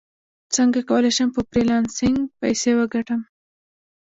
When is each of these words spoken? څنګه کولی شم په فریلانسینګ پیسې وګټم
څنګه 0.55 0.79
کولی 0.89 1.11
شم 1.17 1.29
په 1.35 1.41
فریلانسینګ 1.49 2.17
پیسې 2.41 2.71
وګټم 2.79 3.21